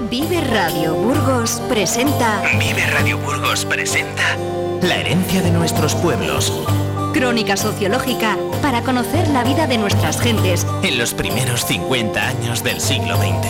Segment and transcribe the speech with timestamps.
[0.00, 2.42] Vive Radio Burgos presenta.
[2.60, 4.36] Vive Radio Burgos presenta
[4.82, 6.52] La herencia de nuestros pueblos.
[7.14, 12.78] Crónica sociológica para conocer la vida de nuestras gentes en los primeros 50 años del
[12.78, 13.46] siglo XX.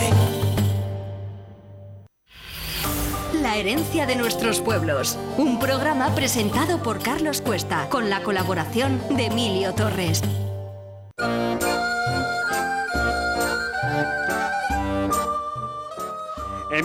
[3.41, 5.19] La herencia de nuestros pueblos.
[5.37, 10.23] Un programa presentado por Carlos Cuesta con la colaboración de Emilio Torres.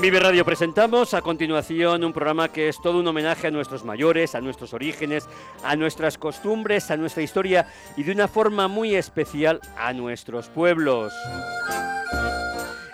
[0.03, 4.35] Vive Radio presentamos a continuación un programa que es todo un homenaje a nuestros mayores,
[4.35, 5.29] a nuestros orígenes,
[5.63, 11.13] a nuestras costumbres, a nuestra historia y de una forma muy especial a nuestros pueblos.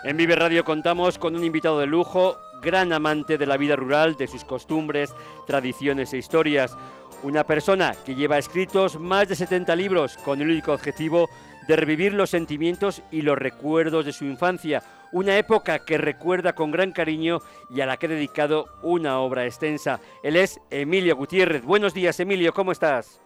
[0.03, 4.15] En Vive Radio contamos con un invitado de lujo, gran amante de la vida rural,
[4.15, 5.11] de sus costumbres,
[5.47, 6.77] tradiciones e historias.
[7.23, 11.27] Una persona que lleva escritos más de 70 libros con el único objetivo
[11.67, 16.71] de revivir los sentimientos y los recuerdos de su infancia una época que recuerda con
[16.71, 19.99] gran cariño y a la que ha dedicado una obra extensa.
[20.23, 21.63] Él es Emilio Gutiérrez.
[21.63, 23.21] Buenos días, Emilio, ¿cómo estás?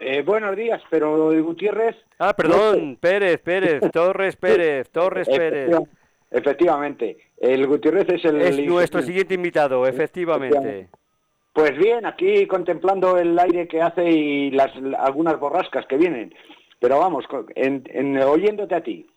[0.00, 1.96] Eh, buenos días, pero Gutiérrez...
[2.18, 5.76] Ah, perdón, Pérez, Pérez, Torres Pérez, Torres Pérez.
[6.30, 8.40] Efectivamente, el Gutiérrez es el...
[8.40, 10.88] Es nuestro siguiente invitado, efectivamente.
[11.52, 16.32] Pues bien, aquí contemplando el aire que hace y las algunas borrascas que vienen.
[16.78, 17.24] Pero vamos,
[17.56, 19.08] en, oyéndote a ti.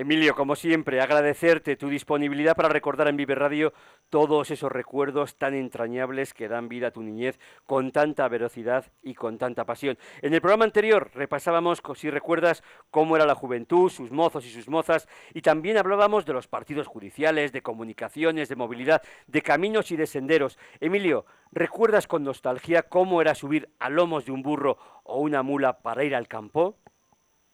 [0.00, 3.74] Emilio, como siempre, agradecerte tu disponibilidad para recordar en Vive Radio
[4.08, 9.12] todos esos recuerdos tan entrañables que dan vida a tu niñez con tanta velocidad y
[9.12, 9.98] con tanta pasión.
[10.22, 14.70] En el programa anterior repasábamos, si recuerdas, cómo era la juventud, sus mozos y sus
[14.70, 19.96] mozas, y también hablábamos de los partidos judiciales, de comunicaciones, de movilidad, de caminos y
[19.96, 20.58] de senderos.
[20.80, 25.82] Emilio, ¿recuerdas con nostalgia cómo era subir a lomos de un burro o una mula
[25.82, 26.78] para ir al campo?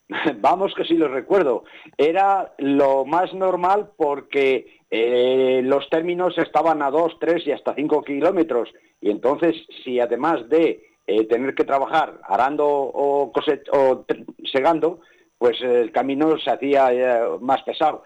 [0.40, 1.64] Vamos que sí lo recuerdo.
[1.96, 8.02] Era lo más normal porque eh, los términos estaban a dos, tres y hasta cinco
[8.02, 8.68] kilómetros.
[9.00, 9.54] Y entonces,
[9.84, 14.04] si además de eh, tener que trabajar arando o, o
[14.52, 15.00] segando,
[15.38, 18.04] pues el camino se hacía eh, más pesado.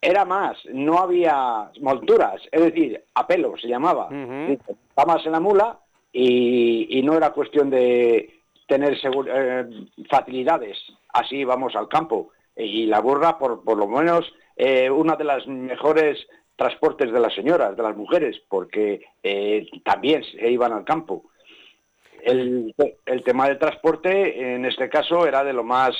[0.00, 4.08] Era más, no había molturas, es decir, a pelo se llamaba.
[4.90, 5.78] Estabas en la mula
[6.12, 8.34] y no era cuestión de,
[8.66, 8.98] tener
[10.08, 10.78] facilidades.
[11.14, 12.30] Así vamos al campo.
[12.56, 16.26] Y la burra, por, por lo menos, eh, una de las mejores
[16.56, 21.30] transportes de las señoras, de las mujeres, porque eh, también se iban al campo.
[22.22, 22.74] El,
[23.24, 25.94] tema del transporte, en este caso, era de lo más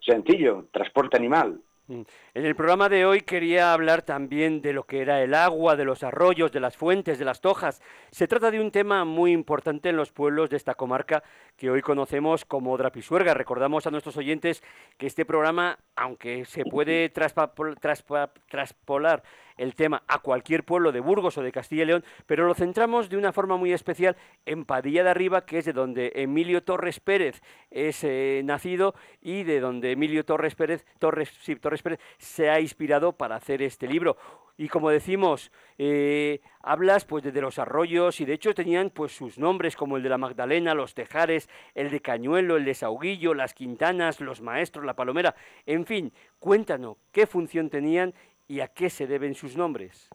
[0.00, 1.60] sencillo, transporte animal.
[1.86, 2.00] Mm.
[2.32, 5.84] En el programa de hoy quería hablar también de lo que era el agua, de
[5.84, 7.82] los arroyos, de las fuentes, de las tojas.
[8.10, 11.22] Se trata de un tema muy importante en los pueblos de esta comarca
[11.58, 13.34] que hoy conocemos como Drapisuerga.
[13.34, 14.62] Recordamos a nuestros oyentes
[14.96, 19.22] que este programa, aunque se puede traspolar
[19.56, 23.08] el tema a cualquier pueblo de Burgos o de Castilla y León, pero lo centramos
[23.08, 24.16] de una forma muy especial
[24.46, 29.44] en Padilla de Arriba, que es de donde Emilio Torres Pérez es eh, nacido y
[29.44, 33.86] de donde Emilio Torres Pérez, Torres, sí, Torres Pérez se ha inspirado para hacer este
[33.86, 34.16] libro.
[34.56, 39.36] Y como decimos, eh, hablas pues de los arroyos y de hecho tenían pues sus
[39.36, 43.52] nombres como el de la Magdalena, los Tejares, el de Cañuelo, el de Sauguillo, las
[43.52, 45.34] Quintanas, los Maestros, la Palomera,
[45.66, 48.14] en fin, cuéntanos qué función tenían
[48.48, 50.10] y a qué se deben sus nombres.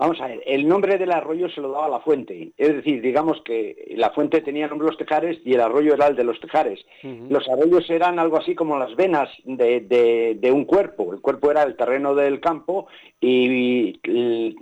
[0.00, 3.42] Vamos a ver, el nombre del arroyo se lo daba la fuente, es decir, digamos
[3.44, 6.40] que la fuente tenía nombre de los tejares y el arroyo era el de los
[6.40, 6.80] tejares.
[7.02, 11.76] Los arroyos eran algo así como las venas de, un cuerpo, el cuerpo era el
[11.76, 12.86] terreno del campo
[13.20, 14.00] y,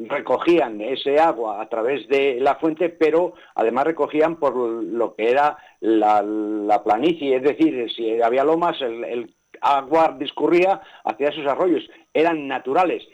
[0.09, 5.57] recogían ese agua a través de la fuente, pero además recogían por lo que era
[5.79, 12.49] la, planicie, es decir, si había lomas, el, el agua discurría hacia esos arroyos, eran
[12.49, 13.07] naturales.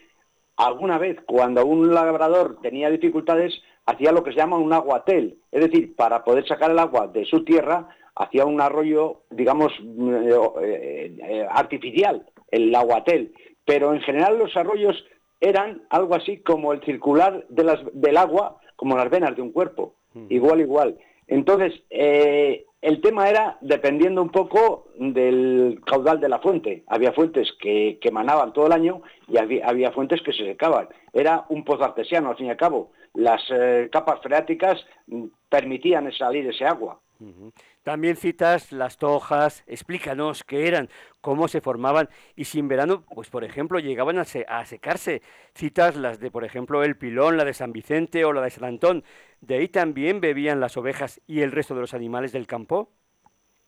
[0.56, 5.64] Alguna vez cuando un labrador tenía dificultades hacía lo que se llama un aguatel, es
[5.64, 9.72] decir, para poder sacar el agua de su tierra hacía un arroyo, digamos,
[10.62, 13.34] eh, eh, artificial, el aguatel,
[13.64, 15.04] pero en general los arroyos
[15.40, 20.26] eran algo así como el circular del agua, como las venas de un cuerpo, mm.
[20.30, 20.98] igual, igual.
[21.26, 26.84] Entonces, eh, el tema era dependiendo un poco del caudal de la fuente.
[26.86, 28.12] Había fuentes que, que
[28.52, 30.88] todo el año y había, fuentes que se secaban.
[31.10, 32.92] Era un pozo artesiano, al fin y al cabo.
[33.14, 37.00] Las eh, capas freáticas mm, permitían salir ese agua.
[37.84, 40.88] También citas las tojas, explícanos qué eran,
[41.20, 45.20] cómo se formaban y si en verano, pues por ejemplo, llegaban a, secarse.
[45.54, 48.64] Citas las de, por ejemplo, el pilón, la de San Vicente o la de San
[48.64, 49.04] Antón.
[49.42, 52.88] ¿De ahí también bebían las ovejas y el resto de los animales del campo?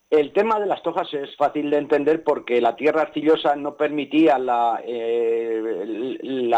[0.08, 4.38] El tema de las tojas es fácil de entender porque la tierra arcillosa no permitía
[4.38, 6.50] la, eh,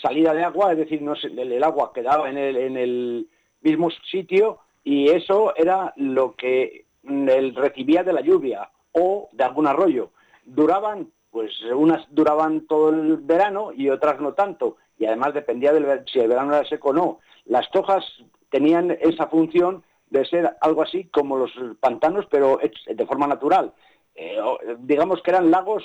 [0.00, 3.26] salida de agua, es decir, no el, agua quedaba en el
[3.60, 9.66] mismo sitio y eso era lo que él recibía de la lluvia o de algún
[9.66, 10.10] arroyo.
[10.44, 16.04] Duraban, pues unas duraban todo el verano y otras no tanto, y además dependía del
[16.12, 17.20] si el verano era seco o no.
[17.44, 18.04] Las tojas
[18.50, 23.72] tenían esa función de ser algo así como los pantanos, pero de forma natural.
[24.14, 24.38] Eh,
[24.80, 25.84] digamos que eran lagos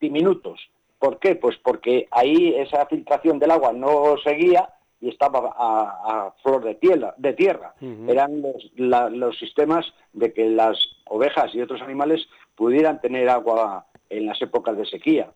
[0.00, 0.60] diminutos.
[0.98, 1.36] ¿Por qué?
[1.36, 4.70] Pues porque ahí esa filtración del agua no seguía
[5.00, 7.14] y estaba a, flor de tierra.
[7.18, 7.74] De tierra.
[8.08, 10.76] Eran los, los sistemas de que las
[11.06, 15.30] ovejas y otros animales pudieran tener agua en las épocas de sequía.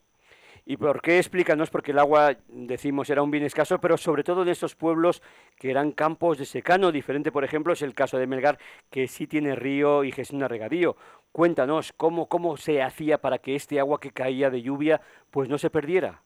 [0.67, 1.19] ¿Y por qué?
[1.19, 5.23] Explícanos, porque el agua, decimos, era un bien escaso, pero sobre todo en estos pueblos
[5.57, 6.93] que eran campos de secano.
[6.93, 8.59] Diferente, por ejemplo, es el caso de Melgar,
[8.91, 10.97] que sí tiene río y gestiona regadío.
[11.33, 15.59] Cuéntanos, ¿cómo, cómo se hacía para que este agua que caía de lluvia pues no
[15.59, 16.23] se perdiera?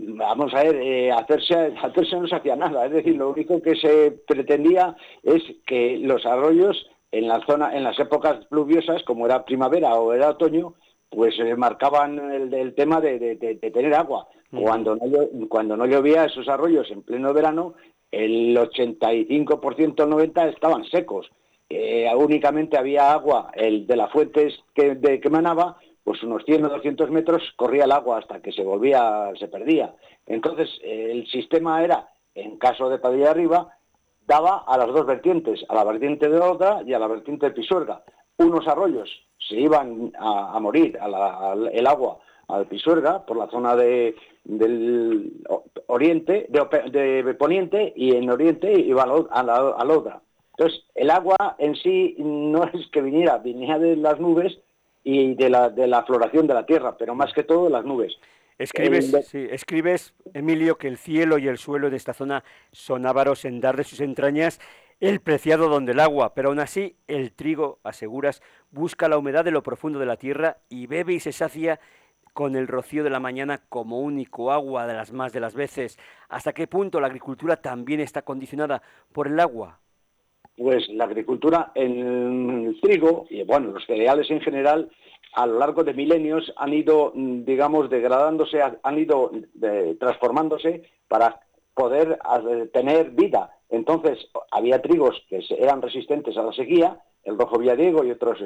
[0.00, 2.86] Vamos a ver, eh, hacerse, hacerse no se hacía nada.
[2.86, 7.82] Es decir, lo único que se pretendía es que los arroyos en la zona, en
[7.82, 10.74] las épocas pluviosas, como era primavera o era otoño,
[11.10, 12.18] pues eh, marcaban
[12.52, 13.36] el, tema de,
[13.72, 14.28] tener agua.
[14.52, 17.74] Cuando, no, cuando no llovía esos arroyos en pleno verano,
[18.12, 21.28] el 85%, 90% estaban secos.
[21.68, 25.76] Eh, únicamente había agua el de las fuentes que, de, que manaba,
[26.08, 29.94] pues unos 100 o 200 metros corría el agua hasta que se volvía, se perdía.
[30.24, 33.76] Entonces, el sistema era, en caso de Padilla Arriba,
[34.26, 37.52] daba a las dos vertientes, a la vertiente de otra y a la vertiente de
[37.52, 38.02] Pisuerga.
[38.38, 45.30] Unos arroyos se iban a, morir el agua al Pisuerga por la zona de, del
[45.88, 50.22] oriente, de, poniente y en oriente iba a la.
[50.56, 54.58] Entonces, el agua en sí no es que viniera, venía de las nubes
[55.10, 57.82] y de la, de la floración de la tierra, pero más que todo de las
[57.82, 58.18] nubes.
[58.58, 63.46] Escribes, sí, escribes, Emilio, que el cielo y el suelo de esta zona son ávaros
[63.46, 64.60] en dar de sus entrañas
[65.00, 69.50] el preciado don del agua, pero aún así el trigo, aseguras, busca la humedad de
[69.50, 71.80] lo profundo de la tierra y bebe y se sacia
[72.34, 75.98] con el rocío de la mañana como único agua de las más de las veces.
[76.28, 78.82] ¿Hasta qué punto la agricultura también está condicionada
[79.12, 79.80] por el agua?
[80.58, 84.90] Pues la agricultura en el trigo y bueno, los cereales en general
[85.34, 89.30] a lo largo de milenios han ido, digamos, degradándose, han ido
[90.00, 91.40] transformándose para
[91.74, 92.18] poder
[92.72, 94.18] tener vida entonces,
[94.50, 98.38] había trigos que eran resistentes a la sequía, el rojo villadiego y otros,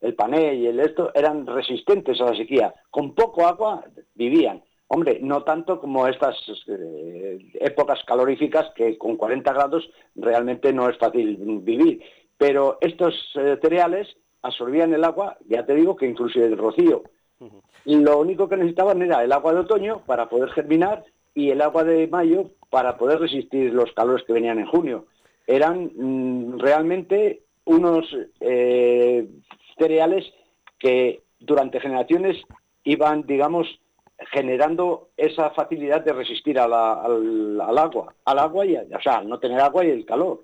[0.00, 2.74] el, pané y el esto, eran resistentes a la sequía.
[2.90, 3.84] Con poco agua
[4.14, 4.62] vivían.
[4.88, 6.36] Hombre, no tanto como estas
[6.68, 12.02] eh, épocas caloríficas que con 40 grados realmente no es fácil vivir.
[12.38, 17.02] Pero estos eh, cereales absorbían el agua, ya te digo que incluso el rocío.
[17.84, 21.04] Lo único que necesitaban era el agua de otoño para poder germinar
[21.34, 25.06] y el agua de mayo para poder resistir los calores que venían en junio.
[25.46, 28.06] Eran mm, realmente unos
[28.40, 29.28] eh,
[29.78, 30.24] cereales
[30.78, 32.36] que durante generaciones
[32.84, 33.66] iban, digamos,
[34.32, 39.84] generando esa facilidad de resistir al, agua, al agua y, o sea, no tener agua
[39.84, 40.40] y el calor.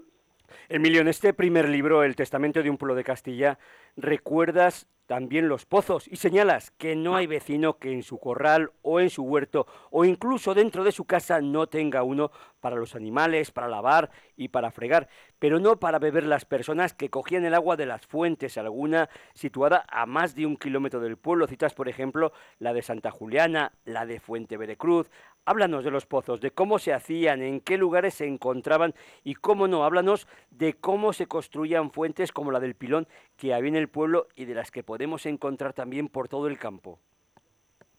[0.68, 3.58] Emilio, en este primer libro, El Testamento de un pueblo de Castilla,
[3.96, 9.00] recuerdas también los pozos y señalas que no hay vecino que en su corral o
[9.00, 13.50] en su huerto o incluso dentro de su casa no tenga uno para los animales,
[13.50, 17.76] para lavar y para fregar, pero no para beber las personas que cogían el agua
[17.76, 21.46] de las fuentes, alguna situada a más de un kilómetro del pueblo.
[21.46, 25.10] Citas, por ejemplo, la de Santa Juliana, la de Fuente Veracruz.
[25.44, 28.94] Háblanos de los pozos, de cómo se hacían, en qué lugares se encontraban
[29.24, 33.70] y, cómo no, háblanos de cómo se construían fuentes como la del Pilón que había
[33.70, 37.00] en el pueblo y de las que podemos encontrar también por todo el campo.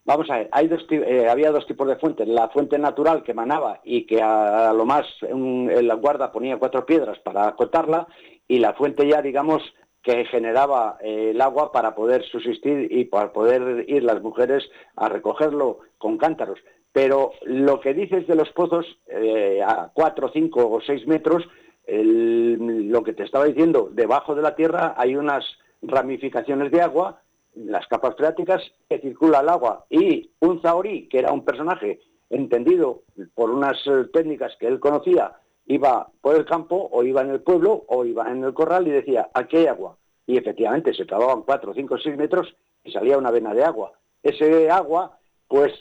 [0.06, 2.28] Vamos a ver, dos, eh, había dos tipos de fuentes.
[2.28, 6.84] La fuente natural que manaba y que a, lo más en la guarda ponía cuatro
[6.84, 8.06] piedras para acotarla
[8.46, 9.62] y la fuente ya, digamos,
[10.04, 14.62] que generaba eh, el agua para poder subsistir y para poder ir las mujeres
[14.94, 16.60] a recogerlo con cántaros.
[16.92, 21.42] Pero lo que dices de los pozos eh, a cuatro, cinco o seis metros,
[21.86, 25.44] lo que te estaba diciendo, debajo de la tierra hay unas
[25.82, 27.20] ramificaciones de agua
[27.54, 33.02] las capas freáticas que circula el agua y un zahorí, que era un personaje entendido
[33.34, 35.32] por unas eh, técnicas que él conocía,
[35.66, 38.90] iba por el campo o iba en el pueblo o iba en el corral y
[38.90, 39.96] decía, aquí hay agua.
[40.26, 43.92] Y efectivamente se cavaban cuatro, cinco, seis metros y salía una vena de agua.
[44.22, 45.18] Ese agua,
[45.48, 45.72] pues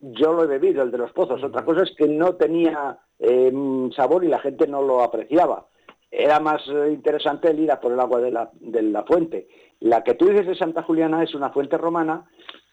[0.00, 1.42] yo lo he bebido, el de los pozos.
[1.42, 3.52] Otra cosa es que no tenía eh,
[3.94, 5.66] sabor y la gente no lo apreciaba.
[6.10, 9.48] Era más eh, interesante el ir a por el agua de la, de la fuente.
[9.80, 12.28] La que tú dices de Santa Juliana es una fuente romana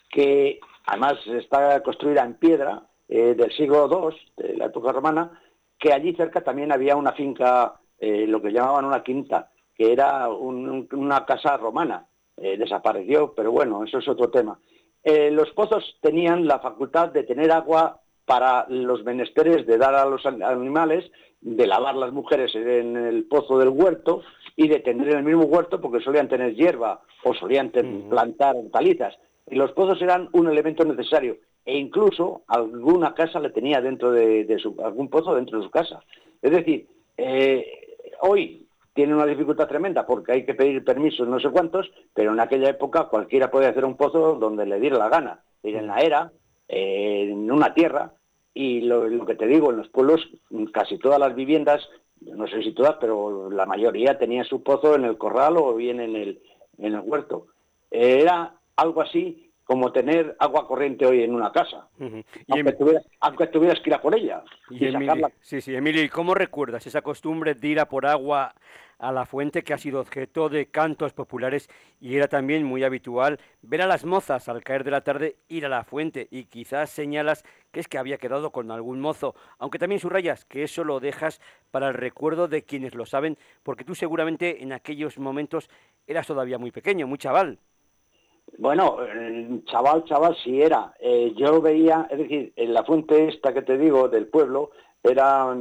[0.09, 5.39] que además está construida en piedra eh, del siglo II, de la época romana,
[5.79, 10.29] que allí cerca también había una finca, eh, lo que llamaban una quinta, que era
[10.29, 12.07] una casa romana.
[12.39, 14.59] Eh, desapareció, pero bueno, eso es otro tema.
[15.03, 20.25] los pozos tenían la facultad de tener agua para los menesteres de dar a los
[20.25, 24.21] animales, de lavar las mujeres en el pozo del huerto
[24.57, 27.71] y de tener en el mismo huerto porque solían tener hierba o solían
[28.09, 29.17] plantar hortalizas.
[29.49, 34.57] Y los pozos eran un elemento necesario e incluso alguna casa le tenía dentro de,
[34.59, 36.01] su, algún pozo dentro de su casa.
[36.41, 36.87] Es decir,
[37.17, 37.65] eh,
[38.21, 42.39] hoy tiene una dificultad tremenda porque hay que pedir permisos no sé cuántos, pero en
[42.39, 46.31] aquella época cualquiera podía hacer un pozo donde le diera la gana, en la era,
[46.67, 48.13] en una tierra,
[48.53, 50.27] y lo, que te digo, en los pueblos
[50.73, 51.87] casi todas las viviendas,
[52.21, 55.99] no sé si todas, pero la mayoría tenían su pozo en el corral o bien
[55.99, 56.41] en el,
[56.79, 57.47] en el huerto.
[57.91, 61.89] Era algo así como tener agua corriente hoy en una casa,
[63.19, 64.41] aunque, tuvieras, que ir a por ella.
[64.69, 68.55] Y, Emilio, Sí, sí, Emilio, ¿y cómo recuerdas esa costumbre de ir a por agua
[68.99, 71.69] a la fuente que ha sido objeto de cantos populares
[71.99, 75.65] y era también muy habitual ver a las mozas al caer de la tarde ir
[75.65, 79.79] a la fuente y quizás señalas que es que había quedado con algún mozo, aunque
[79.79, 81.41] también subrayas que eso lo dejas
[81.71, 85.69] para el recuerdo de quienes lo saben, porque tú seguramente en aquellos momentos
[86.07, 87.59] eras todavía muy pequeño, muy chaval.
[88.57, 88.97] Bueno,
[89.65, 90.93] chaval, chaval sí era.
[90.99, 94.71] Eh, yo veía, es decir, en la fuente esta que te digo del pueblo,
[95.03, 95.55] era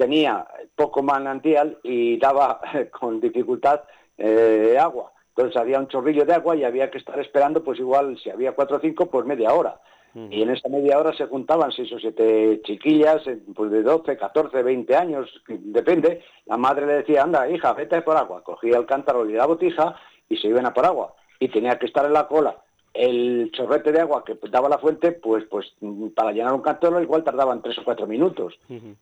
[0.00, 2.60] tenía poco manantial y daba
[2.98, 3.82] con dificultad
[4.16, 5.12] eh, agua.
[5.28, 8.52] Entonces había un chorrillo de agua y había que estar esperando, pues igual, si había
[8.52, 9.80] cuatro o cinco, pues media hora.
[10.12, 14.16] Y en esa media hora se juntaban seis o siete chiquillas, eh, pues de 12,
[14.16, 16.24] 14, 20 años, depende.
[16.46, 18.42] La madre le decía, anda, hija, vete por agua.
[18.42, 19.94] Cogía el cántaro y la botija
[20.28, 21.14] y se iban a por agua.
[21.40, 25.12] Y tenía que estar en la cola el chorrete de agua que daba la fuente,
[25.12, 25.72] pues, pues
[26.14, 28.58] para llenar un cantón igual tardaban tres o cuatro minutos.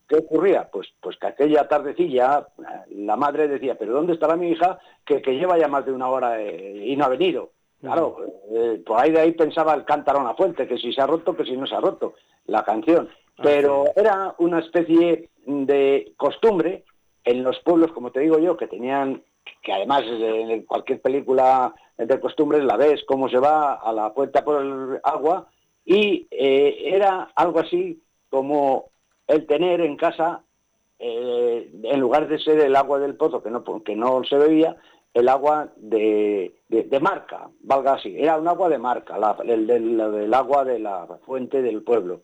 [0.06, 0.68] ¿Qué ocurría?
[0.70, 2.46] Pues, pues que aquella tardecilla
[2.90, 6.40] la madre decía, pero ¿dónde estará mi hija que, lleva ya más de una hora
[6.40, 7.50] eh, y no ha venido?
[7.80, 8.18] Claro,
[8.50, 11.06] eh, por ahí de ahí pensaba el cántaro en la fuente, que si se ha
[11.06, 12.14] roto, que si no se ha roto,
[12.46, 13.08] la canción.
[13.40, 16.84] Pero era una especie de costumbre
[17.24, 19.22] en los pueblos, como te digo yo, que tenían,
[19.62, 24.44] que además en cualquier película de costumbres, la ves cómo se va a la puerta
[24.44, 25.48] por el agua
[25.84, 28.90] y eh, era algo así como
[29.26, 30.42] el tener en casa,
[30.98, 34.76] eh, en lugar de ser el agua del pozo, que no, que no se bebía,
[35.12, 40.64] el agua de, de, marca, valga así, era un agua de marca, el del agua
[40.64, 42.22] de la fuente del pueblo.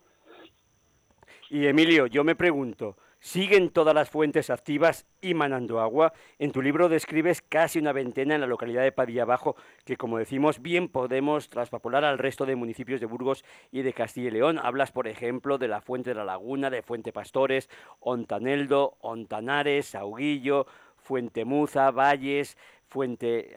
[1.51, 6.13] Y Emilio, yo me pregunto, ¿Siguen todas las fuentes activas y manando agua?
[6.39, 10.19] En tu libro describes casi una veintena en la localidad de Padilla Bajo, que como
[10.19, 14.61] decimos, bien podemos traspapolar al resto de municipios de Burgos y de Castilla y León.
[14.63, 20.67] Hablas, por ejemplo, de la Fuente de la Laguna, de Fuente Pastores, Ontaneldo, Ontanares, Auguillo,
[20.99, 23.57] Fuente Muza, Valles, Fuente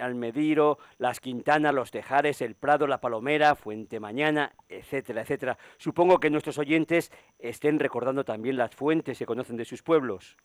[0.00, 5.58] Almediro, Las Quintanas, Los Tejares, El Prado, La Palomera, Fuente Mañana, etcétera, etcétera.
[5.76, 10.36] Supongo que nuestros oyentes estén recordando también las fuentes que conocen de sus pueblos.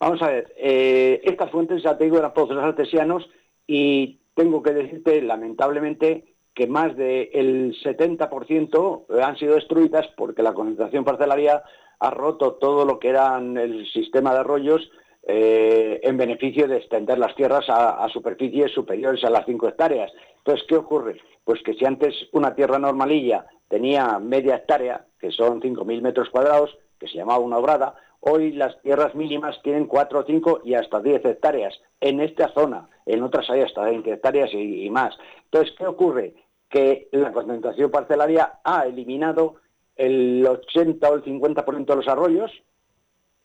[0.00, 3.28] Vamos a ver, eh, estas fuentes, ya te digo, eran pozos artesianos
[3.66, 11.04] y tengo que decirte, lamentablemente, que más del 70% han sido destruidas porque la concentración
[11.04, 11.62] parcelaria
[11.98, 14.90] ha roto todo lo que eran el sistema de arroyos
[15.26, 20.12] eh, en beneficio de extender las tierras a, superficies superiores a las 5 hectáreas.
[20.38, 21.18] Entonces, ¿qué ocurre?
[21.44, 26.76] Pues que si antes una tierra normalilla tenía media hectárea, que son 5.000 metros cuadrados,
[26.98, 31.24] que se llamaba una obrada, hoy las tierras mínimas tienen 4, 5 y hasta 10
[31.24, 35.16] hectáreas en esta zona, en otras hay hasta 20 hectáreas y, y más.
[35.44, 36.34] Entonces, ¿qué ocurre?
[36.68, 39.56] Que la concentración parcelaria ha eliminado
[39.96, 42.50] el 80 o el 50% de los arroyos,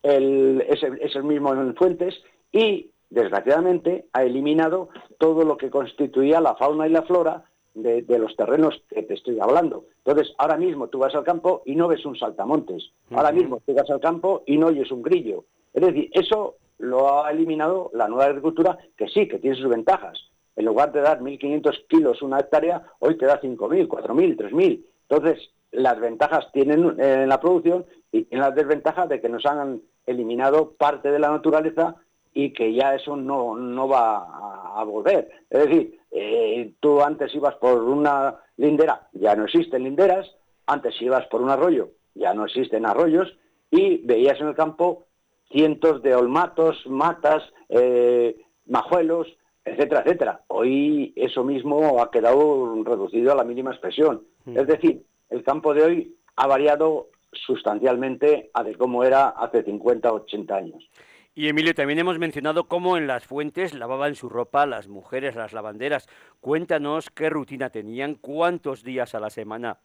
[0.04, 2.16] el, es, el, mismo en Fuentes
[2.52, 8.36] y, desgraciadamente, ha eliminado todo lo que constituía la fauna y la flora de, los
[8.36, 9.86] terrenos que te estoy hablando.
[10.04, 12.92] Entonces, ahora mismo tú vas al campo y no ves un saltamontes.
[13.12, 15.46] Ahora mismo tú vas al campo y no oyes un grillo.
[15.74, 20.20] Es decir, eso lo ha eliminado la nueva agricultura, que sí, que tiene sus ventajas.
[20.56, 24.86] En lugar de dar 1.500 kilos una hectárea, hoy te da 5.000, 4.000, 3.000.
[25.08, 29.82] Entonces, las ventajas tienen en la producción y tienen las desventajas de que nos han
[30.06, 31.96] eliminado parte de la naturaleza
[32.34, 35.30] y que ya eso no, no va a, volver.
[35.50, 40.36] Es decir, eh, tú antes ibas por una lindera, ya no existen linderas,
[40.66, 43.36] antes ibas por un arroyo, ya no existen arroyos,
[43.72, 45.06] y veías en el campo
[45.52, 49.28] cientos de olmatos, matas, eh, majuelos,
[49.66, 50.42] etcétera, etcétera.
[50.48, 54.24] Hoy eso mismo ha quedado reducido a la mínima expresión.
[54.46, 54.58] Mm.
[54.58, 60.12] Es decir, el campo de hoy ha variado sustancialmente a de cómo era hace 50,
[60.12, 60.90] 80 años.
[61.36, 65.54] Y Emilio, también hemos mencionado cómo en las fuentes lavaban su ropa las mujeres, las
[65.54, 66.08] lavanderas.
[66.42, 69.80] Cuéntanos qué rutina tenían, cuántos días a la semana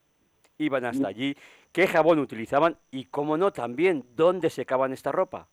[0.58, 1.36] iban hasta allí,
[1.72, 5.48] qué jabón utilizaban y, cómo no, también dónde secaban esta ropa.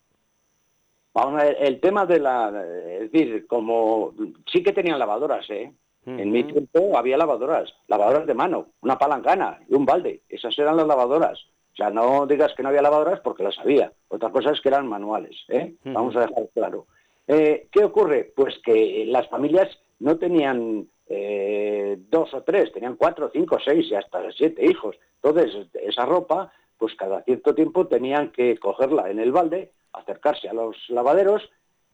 [1.14, 2.64] Vamos a ver, el tema de la...
[3.00, 4.14] Es decir, como...
[4.52, 5.74] Sí que tenían lavadoras, ¿eh?
[6.06, 10.22] En mi tiempo había lavadoras, lavadoras de mano, una palancana y un balde.
[10.30, 11.40] Esas eran las lavadoras.
[11.74, 13.94] O sea, no digas que no había lavadoras porque las había.
[14.08, 15.76] Otra cosa es que eran manuales, ¿eh?
[15.86, 16.88] Vamos a dejar claro.
[17.28, 18.34] Eh, ¿Qué ocurre?
[18.36, 23.96] Pues que las familias no tenían eh, dos o tres, tenían cuatro, cinco, seis y
[23.96, 24.98] hasta siete hijos.
[25.22, 30.54] Entonces, esa ropa, pues cada cierto tiempo tenían que cogerla en el balde, acercarse a
[30.54, 31.50] los lavaderos,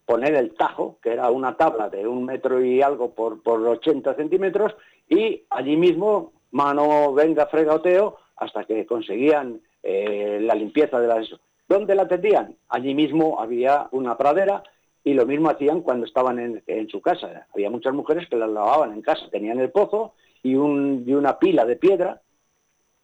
[0.08, 4.16] poner el tajo, que era una tabla de un metro y algo por, por 80
[4.16, 4.74] centímetros,
[5.10, 11.28] y allí mismo, mano venga fregoteo, hasta que conseguían eh, la limpieza de las...
[11.68, 12.56] ¿Dónde la tendían?
[12.70, 14.64] Allí mismo había una pradera
[15.04, 17.48] y lo mismo hacían cuando estaban en, su casa.
[17.54, 21.76] Había muchas mujeres que las lavaban en casa, tenían el pozo y, una pila de
[21.76, 22.22] piedra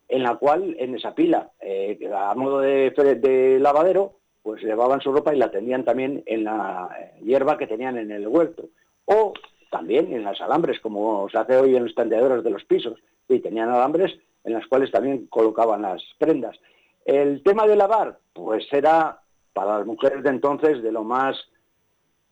[0.07, 5.33] en la cual, en esa pila, eh, a modo de, lavadero, pues llevaban su ropa
[5.33, 6.89] y la tendían también en la
[7.23, 8.69] hierba que tenían en el huerto.
[9.05, 9.33] O
[9.71, 12.99] también en las alambres, como se hace hoy en los tendeadores de los pisos.
[13.27, 14.11] Y tenían alambres
[14.43, 16.57] en las cuales también colocaban las prendas.
[17.05, 19.21] El tema de lavar, pues era
[19.53, 21.37] para las mujeres de entonces de lo más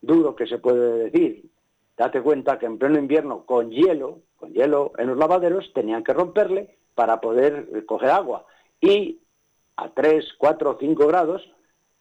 [0.02, 1.46] duro que se puede decir.
[1.96, 6.12] Date cuenta que en pleno invierno, con hielo, con hielo en los lavaderos, tenían que
[6.12, 8.44] romperle para poder coger agua.
[8.80, 9.20] Y
[9.76, 11.42] a 3, 4, 5 grados,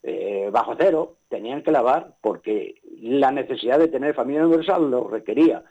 [0.04, 5.64] eh, bajo cero, tenían que lavar porque la necesidad de tener familia universal lo requería.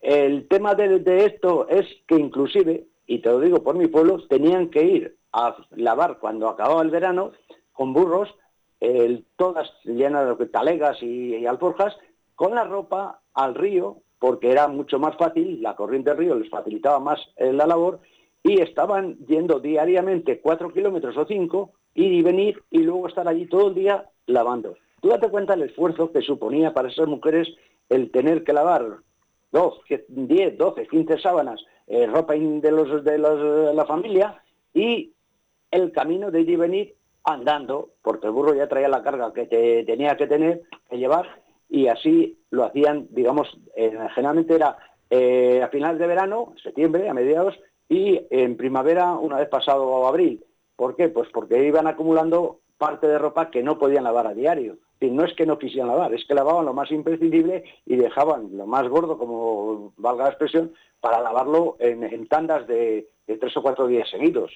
[0.00, 4.70] El tema de, esto es que inclusive, y te lo digo por mi pueblo, tenían
[4.70, 7.32] que ir a lavar cuando acababa el verano
[7.72, 8.34] con burros
[9.36, 11.96] todas llenas de talegas y, alforjas,
[12.34, 16.50] con la ropa al río, porque era mucho más fácil, la corriente del río les
[16.50, 18.00] facilitaba más eh, la labor,
[18.42, 23.46] y estaban yendo diariamente cuatro kilómetros o cinco, ir y venir, y luego estar allí
[23.46, 24.76] todo el día lavando.
[25.00, 27.48] Tú date cuenta el esfuerzo que suponía para esas mujeres
[27.88, 28.98] el tener que lavar
[29.50, 34.42] dos, diez, doce, quince sábanas, eh, ropa de, los, de, la familia,
[34.74, 35.12] y
[35.70, 39.46] el camino de ir y venir andando, porque el burro ya traía la carga que
[39.86, 41.26] tenía que tener, que llevar,
[41.68, 43.58] y así lo hacían, digamos,
[44.14, 44.76] generalmente era
[45.10, 50.44] eh, a finales de verano, septiembre, a mediados, y en primavera, una vez pasado abril.
[50.78, 51.08] ¿Por qué?
[51.08, 54.78] Pues porque iban acumulando parte de ropa que no podían lavar a diario.
[55.00, 58.56] Y no es que no quisieran lavar, es que lavaban lo más imprescindible y dejaban
[58.56, 63.62] lo más gordo, como valga la expresión, para lavarlo en tandas de, de tres o
[63.62, 64.50] cuatro días seguidos.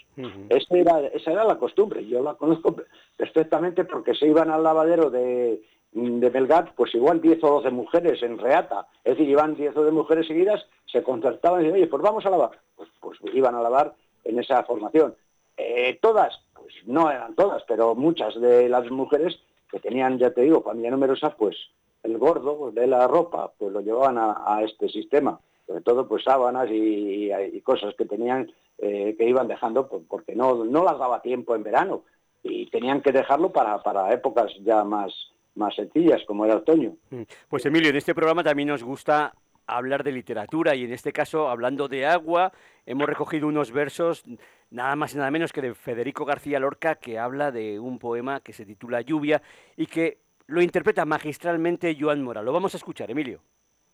[0.71, 2.75] era, esa era la costumbre, yo la conozco
[3.17, 5.61] perfectamente porque se iban al lavadero de,
[5.93, 9.93] de pues igual 10 o 12 mujeres en reata, es decir, iban 10 o 12
[9.93, 13.61] mujeres seguidas, se concertaban y decían, oye, pues vamos a lavar, pues, pues iban a
[13.61, 15.15] lavar en esa formación.
[15.57, 19.39] Eh, todas, pues no eran todas, pero muchas de las mujeres
[19.71, 21.57] que tenían, ya te digo, familia numerosa, pues
[22.03, 26.69] el gordo de la ropa, pues lo llevaban a, este sistema, sobre todo pues sábanas
[26.71, 28.51] y cosas que tenían
[28.85, 32.03] eh, que iban dejando porque no, no las daba tiempo en verano
[32.43, 35.15] y tenían que dejarlo para, para épocas ya más,
[35.55, 36.97] más sencillas, como era otoño.
[37.11, 37.23] Mm.
[37.49, 39.35] Pues Emilio, en este programa también nos gusta
[39.67, 42.53] hablar de literatura y en este caso, hablando de agua,
[42.87, 44.25] hemos recogido unos versos
[44.71, 48.41] nada más y nada menos que de Federico García Lorca, que habla de un poema
[48.41, 49.43] que se titula Lluvia
[49.77, 52.43] y que lo interpreta magistralmente Joan Mora.
[52.43, 53.41] Lo vamos a escuchar, Emilio.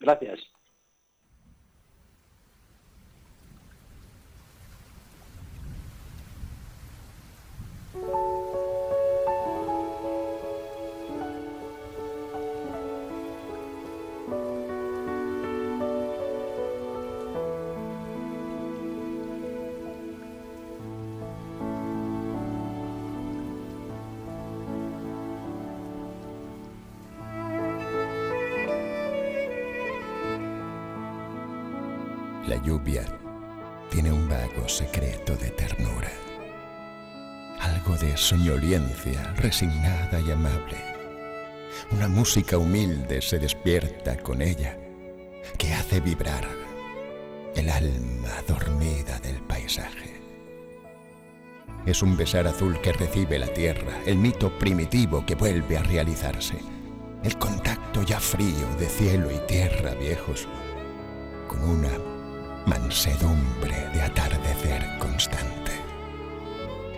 [0.01, 0.41] Gracias.
[32.49, 33.05] La lluvia
[33.91, 36.11] tiene un vago secreto de ternura,
[37.61, 40.79] algo de soñoliencia resignada y amable.
[41.91, 44.79] Una música humilde se despierta con ella,
[45.59, 46.49] que hace vibrar
[47.55, 50.19] el alma dormida del paisaje.
[51.85, 56.57] Es un besar azul que recibe la tierra, el mito primitivo que vuelve a realizarse.
[57.23, 60.49] el contacto ya frío de cielo y tierra viejos,
[61.47, 62.18] con una
[62.67, 65.73] mansedumbre de atardecer constante.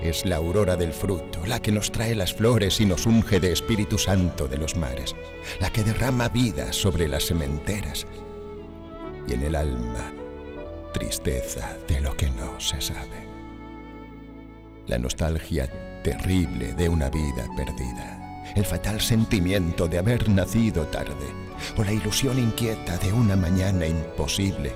[0.02, 3.52] Es la aurora del fruto, la que nos trae las flores y nos unge de
[3.52, 5.14] Espíritu Santo de los mares,
[5.60, 8.06] la que derrama vida sobre las sementeras
[9.28, 10.12] y en el alma
[10.92, 13.28] tristeza de lo que no se sabe.
[14.86, 21.26] La nostalgia terrible de una vida perdida, el fatal sentimiento de haber nacido tarde,
[21.76, 24.72] o la ilusión inquieta de una mañana imposible,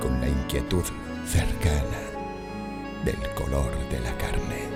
[0.00, 0.84] con la inquietud
[1.26, 1.98] cercana
[3.04, 4.68] del color de la carne.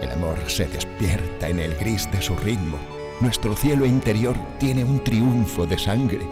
[0.00, 2.78] El amor se despierta en el gris de su ritmo,
[3.20, 6.26] nuestro cielo interior tiene un triunfo de sangre,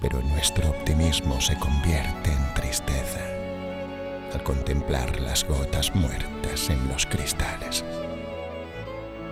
[0.00, 3.20] pero nuestro optimismo se convierte en tristeza
[4.34, 7.84] al contemplar las gotas muertas en los cristales.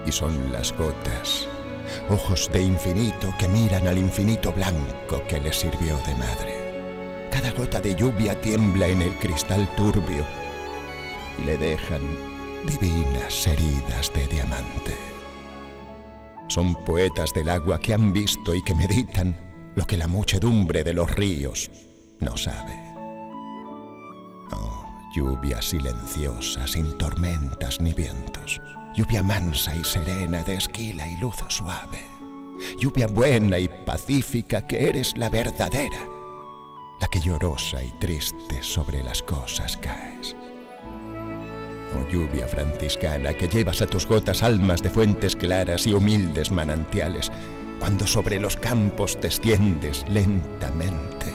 [0.07, 1.49] Y son las gotas,
[2.09, 6.60] ojos de infinito que miran al infinito blanco que les sirvió de madre.
[7.41, 10.27] Cada gota de lluvia tiembla en el cristal turbio
[11.39, 12.03] y le dejan
[12.67, 14.95] divinas heridas de diamante.
[16.49, 19.35] Son poetas del agua que han visto y que meditan
[19.75, 21.71] lo que la muchedumbre de los ríos
[22.19, 22.75] no sabe.
[24.53, 24.85] Oh,
[25.17, 28.61] lluvia silenciosa, sin tormentas ni vientos.
[28.95, 32.05] Lluvia mansa y serena de esquila y luz suave.
[32.79, 36.20] Lluvia buena y pacífica que eres la verdadera.
[37.01, 40.37] La que llorosa y triste sobre las cosas caes.
[41.95, 47.33] Oh lluvia franciscana que llevas a tus gotas almas de fuentes claras y humildes manantiales
[47.79, 51.33] cuando sobre los campos desciendes lentamente,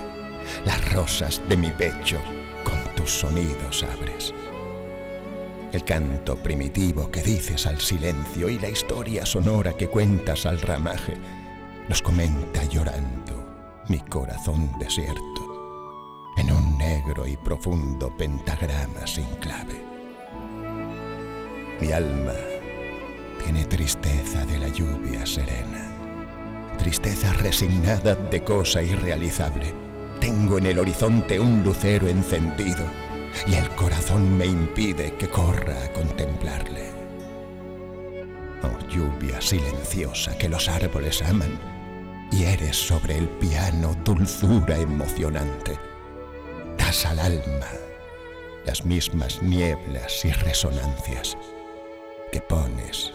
[0.64, 2.20] las rosas de mi pecho
[2.64, 4.34] con tus sonidos abres.
[5.72, 11.16] El canto primitivo que dices al silencio y la historia sonora que cuentas al ramaje,
[11.90, 13.46] los comenta llorando
[13.90, 15.35] mi corazón desierto,
[16.38, 19.84] en un negro y profundo pentagrama sin clave.
[21.80, 22.34] Mi alma
[23.44, 25.96] tiene tristeza de la lluvia serena
[26.76, 29.74] tristeza resignada de cosa irrealizable.
[30.20, 32.86] Tengo en el horizonte un lucero encendido
[33.48, 36.92] y el corazón me impide que corra a contemplarle.
[38.64, 41.60] Oh lluvia silenciosa que los árboles aman,
[42.32, 45.78] y eres sobre el piano dulzura emocionante.
[46.86, 47.72] Das al alma
[48.64, 51.36] las mismas nieblas y resonancias
[52.32, 53.12] que pones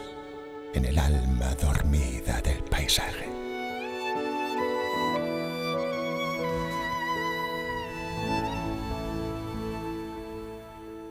[0.73, 3.29] en el alma dormida del paisaje.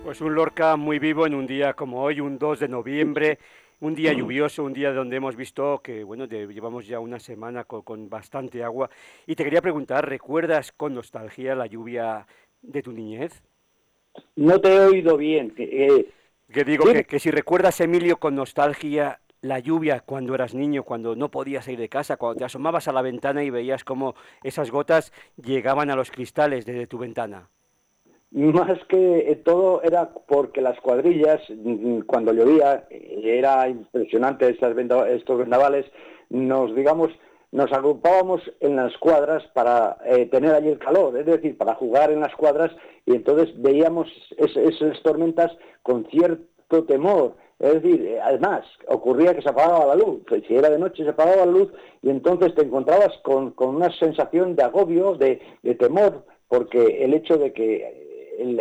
[0.05, 3.39] Pues un Lorca muy vivo en un día como hoy, un 2 de noviembre,
[3.81, 8.11] un día lluvioso, un día donde hemos visto que, bueno, llevamos ya una semana con,
[8.11, 8.91] bastante agua.
[9.27, 12.27] Y te quería preguntar, ¿recuerdas con nostalgia la lluvia
[12.63, 13.43] de tu niñez?
[14.37, 15.53] No te he oído bien.
[15.57, 16.09] Eh,
[16.53, 21.17] que digo que, que si recuerdas, Emilio, con nostalgia la lluvia cuando eras niño, cuando
[21.17, 24.71] no podías ir de casa, cuando te asomabas a la ventana y veías cómo esas
[24.71, 27.49] gotas llegaban a los cristales desde tu ventana
[28.31, 35.87] más que todo era porque las cuadrillas, mm, cuando llovía, era impresionante estos vendavales,
[36.29, 37.11] nos, digamos,
[37.53, 42.11] nos agrupábamos en las cuadras para eh, tener allí el calor, es decir, para jugar
[42.11, 42.71] en las cuadras,
[43.07, 45.51] y entonces veíamos esas tormentas
[45.83, 47.35] con cierto temor.
[47.59, 51.11] Es decir, eh, además, ocurría que se apagaba la luz, si era de noche se
[51.11, 55.41] apagaba la luz, y entonces te encontrabas con, una sensación de agobio, de
[55.79, 58.11] temor, porque el hecho de que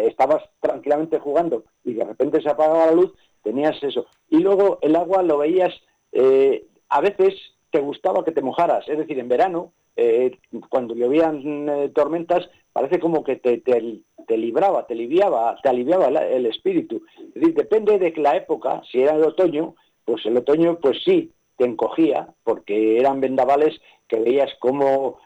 [0.08, 4.06] estabas tranquilamente jugando y de repente se apagaba la luz, tenías eso.
[4.30, 5.74] Y luego el agua lo veías,
[6.12, 7.34] eh, a veces
[7.72, 10.38] te gustaba que te mojaras, es decir, en verano, eh,
[10.70, 16.46] cuando llovían eh, tormentas, parece como que te, te, libraba, te aliviaba, te aliviaba el,
[16.46, 17.02] espíritu.
[17.18, 21.32] Es decir, depende de la época, si era el otoño, pues el otoño, pues sí,
[21.58, 25.20] te encogía, porque eran vendavales que veías cómo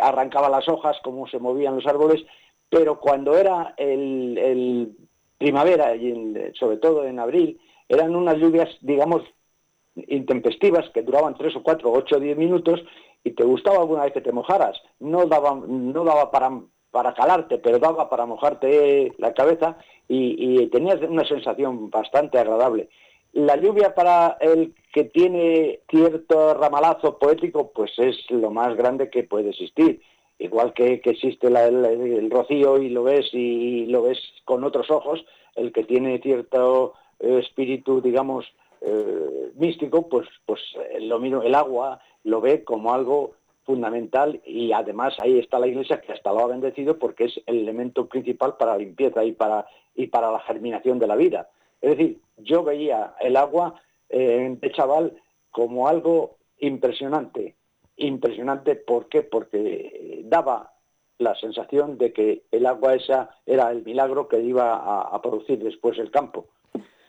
[0.00, 2.24] arrancaban las hojas, cómo se movían los árboles,
[2.70, 4.96] pero cuando era el,
[5.38, 9.22] primavera, y sobre todo en abril, eran unas lluvias, digamos,
[10.06, 12.80] intempestivas que duraban tres o cuatro, ocho o diez minutos
[13.24, 14.80] y te gustaba alguna vez que te mojaras.
[15.00, 16.50] No daba, no daba para,
[16.90, 19.76] para calarte, pero daba para mojarte la cabeza
[20.08, 22.88] y, tenías una sensación bastante agradable.
[23.32, 29.24] La lluvia para el que tiene cierto ramalazo poético, pues es lo más grande que
[29.24, 30.00] puede existir
[30.38, 35.24] igual que, existe el, rocío y lo ves y lo ves con otros ojos,
[35.56, 38.46] el que tiene cierto eh, espíritu, digamos,
[38.80, 40.60] eh, místico, pues, pues
[41.00, 43.32] lo mismo, el agua lo ve como algo
[43.64, 47.58] fundamental y además ahí está la iglesia que hasta lo ha bendecido porque es el
[47.58, 51.50] elemento principal para la limpieza y para, y para la germinación de la vida.
[51.80, 53.74] Es decir, yo veía el agua
[54.08, 57.56] eh, de chaval como algo impresionante.
[57.96, 59.22] Impresionante, ¿por qué?
[59.22, 60.72] Porque daba
[61.18, 65.98] la sensación de que el agua esa era el milagro que iba a producir después
[65.98, 66.46] el campo.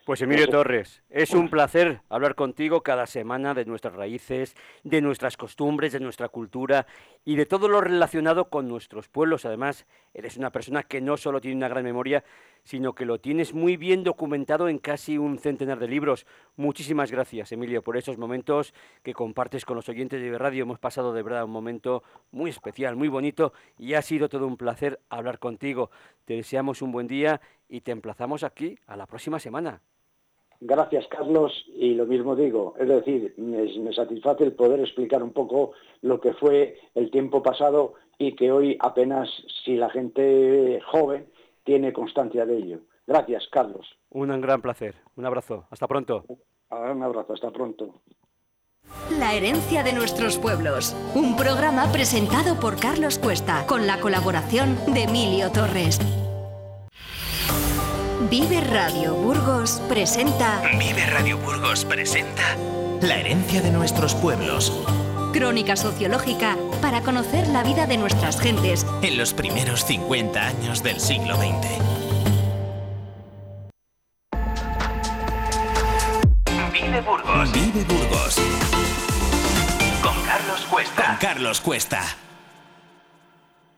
[0.05, 5.37] Pues Emilio Torres, es un placer hablar contigo cada semana de nuestras raíces, de nuestras
[5.37, 6.87] costumbres, de nuestra cultura
[7.25, 9.45] y de todo lo relacionado con nuestros pueblos.
[9.45, 9.85] Además,
[10.15, 12.23] eres una persona que no solo tiene una gran memoria,
[12.63, 16.25] sino que lo tienes muy bien documentado en casi un centenar de libros.
[16.55, 20.63] Muchísimas gracias, Emilio, por esos momentos que compartes con los oyentes de radio.
[20.63, 24.57] Hemos pasado de verdad un momento muy especial, muy bonito y ha sido todo un
[24.57, 25.91] placer hablar contigo.
[26.25, 29.81] Te deseamos un buen día y te emplazamos aquí a la próxima semana.
[30.61, 32.73] Gracias, Carlos, y lo mismo digo.
[32.77, 37.93] Es decir, me, satisface el poder explicar un poco lo que fue el tiempo pasado
[38.17, 39.29] y que hoy apenas
[39.63, 41.27] si la gente joven
[41.63, 42.79] tiene constancia de ello.
[43.07, 43.87] Gracias, Carlos.
[44.09, 44.95] Un gran placer.
[45.15, 45.65] Un abrazo.
[45.69, 46.25] Hasta pronto.
[46.69, 47.33] Un abrazo.
[47.33, 48.01] Hasta pronto.
[49.17, 50.95] La herencia de nuestros pueblos.
[51.15, 55.99] Un programa presentado por Carlos Cuesta con la colaboración de Emilio Torres.
[58.27, 60.61] Vive Radio Burgos presenta.
[60.77, 62.43] Vive Radio Burgos presenta.
[62.99, 64.73] La herencia de nuestros pueblos.
[65.31, 68.85] Crónica sociológica para conocer la vida de nuestras gentes.
[69.03, 71.47] En los primeros 50 años del siglo XX.
[76.73, 77.51] Vive Burgos.
[77.53, 78.35] Vive Burgos.
[80.03, 81.05] Con Carlos Cuesta.
[81.05, 82.01] Con Carlos Cuesta.